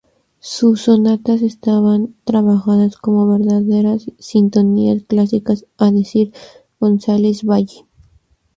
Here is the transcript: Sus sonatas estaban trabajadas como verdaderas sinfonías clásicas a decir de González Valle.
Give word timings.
Sus 0.39 0.81
sonatas 0.85 1.43
estaban 1.43 2.15
trabajadas 2.23 2.97
como 2.97 3.27
verdaderas 3.27 4.07
sinfonías 4.17 5.03
clásicas 5.03 5.67
a 5.77 5.91
decir 5.91 6.31
de 6.31 6.39
González 6.79 7.43
Valle. 7.43 7.85